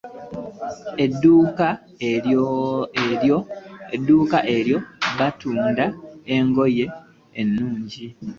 Edduuka 1.03 1.67
eryo 4.55 4.75
batunda 5.19 5.85
engoye 6.35 6.85
ennungi. 7.41 8.05